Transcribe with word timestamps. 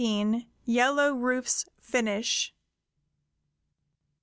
YELLOW 0.65 1.11
RUFE'S 1.13 1.67
FINISH. 1.79 2.53